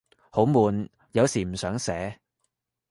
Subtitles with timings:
[0.31, 2.19] 好悶，有時唔想寫